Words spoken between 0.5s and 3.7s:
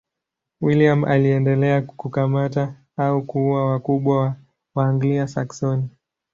William aliendelea kukamata au kuua